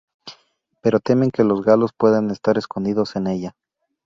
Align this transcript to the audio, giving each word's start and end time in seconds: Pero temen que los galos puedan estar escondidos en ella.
Pero 0.81 0.99
temen 0.99 1.29
que 1.29 1.43
los 1.43 1.61
galos 1.61 1.93
puedan 1.95 2.31
estar 2.31 2.57
escondidos 2.57 3.15
en 3.17 3.27
ella. 3.27 3.55